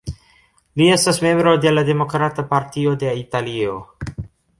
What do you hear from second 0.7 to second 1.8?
Li estas membro de